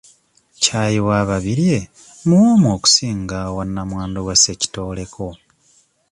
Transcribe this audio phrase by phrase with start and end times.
[0.57, 1.79] Ccaayi wa Babirye
[2.27, 5.27] muwoomu okusinga owa namwandu wa Ssekitoleko.